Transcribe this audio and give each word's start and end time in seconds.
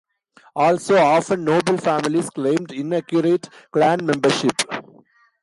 Also 0.55 0.95
often 0.97 1.43
noble 1.45 1.77
families 1.77 2.31
claimed 2.31 2.71
inaccurate 2.71 3.47
clan 3.71 4.03
membership. 4.03 4.63